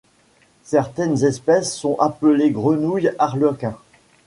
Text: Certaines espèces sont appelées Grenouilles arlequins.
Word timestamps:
Certaines 0.63 1.23
espèces 1.25 1.77
sont 1.77 1.95
appelées 1.99 2.49
Grenouilles 2.49 3.13
arlequins. 3.19 3.77